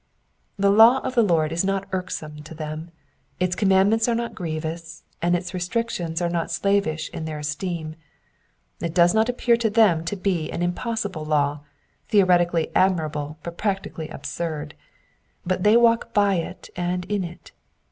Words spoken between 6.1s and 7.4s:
are not slavish in their